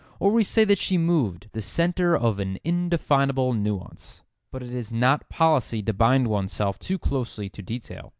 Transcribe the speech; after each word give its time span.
Or 0.19 0.31
we 0.31 0.43
say 0.43 0.65
that 0.65 0.79
she 0.79 0.97
moved, 0.97 1.51
the 1.51 1.61
centre 1.61 2.17
of 2.17 2.39
an 2.39 2.57
indefinable 2.63 3.53
nuance. 3.53 4.23
But 4.49 4.63
it 4.63 4.73
is 4.73 4.91
not 4.91 5.29
policy 5.29 5.83
to 5.83 5.93
bind 5.93 6.27
oneself 6.27 6.79
too 6.79 6.97
closely 6.97 7.49
to 7.49 7.61
detail. 7.61 8.09